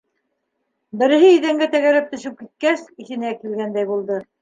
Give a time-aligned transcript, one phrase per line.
[1.01, 4.25] Береһе иҙәнгә тәгәрәп төшөп киткәс, иҫенә килгәндәй булды.